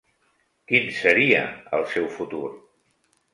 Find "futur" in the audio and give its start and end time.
2.17-2.43